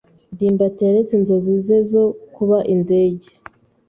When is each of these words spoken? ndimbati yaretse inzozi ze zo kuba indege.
ndimbati 0.33 0.81
yaretse 0.83 1.13
inzozi 1.17 1.53
ze 1.65 1.77
zo 1.91 2.03
kuba 2.35 2.57
indege. 2.73 3.27